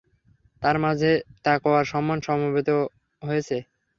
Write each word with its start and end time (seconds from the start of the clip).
তাঁর 0.61 0.75
মাঝে 0.79 1.11
তাকওয়ার 1.45 1.85
সম্মান 1.85 2.19
সমবেত 2.21 2.69
হয়েছে। 3.21 3.57